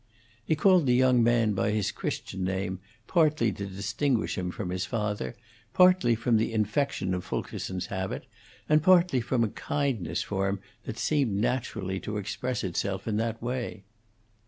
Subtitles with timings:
[0.43, 4.83] He called the young man by his Christian name partly to distinguish him from his
[4.83, 5.35] father,
[5.75, 8.25] partly from the infection of Fulkerson's habit,
[8.67, 13.43] and partly from a kindness for him that seemed naturally to express itself in that
[13.43, 13.83] way.